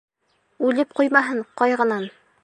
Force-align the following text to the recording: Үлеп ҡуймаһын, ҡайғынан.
Үлеп 0.69 0.95
ҡуймаһын, 0.99 1.43
ҡайғынан. 1.63 2.09